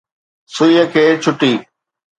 سُئيءَ 0.53 0.85
کي 0.95 1.03
ڇُٽي 1.23 1.51